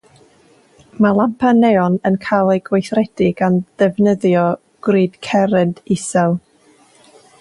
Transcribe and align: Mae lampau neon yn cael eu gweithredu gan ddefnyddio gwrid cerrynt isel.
Mae 1.05 1.17
lampau 1.17 1.51
neon 1.57 1.97
yn 2.09 2.17
cael 2.23 2.49
eu 2.55 2.63
gweithredu 2.69 3.27
gan 3.43 3.59
ddefnyddio 3.83 4.47
gwrid 4.89 5.21
cerrynt 5.29 5.85
isel. 5.99 6.35